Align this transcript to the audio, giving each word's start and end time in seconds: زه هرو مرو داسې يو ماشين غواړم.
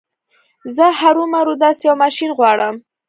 زه 0.75 0.85
هرو 0.99 1.23
مرو 1.33 1.53
داسې 1.63 1.83
يو 1.89 1.95
ماشين 2.03 2.29
غواړم. 2.37 2.75